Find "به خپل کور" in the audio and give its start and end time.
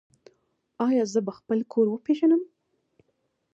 1.25-1.87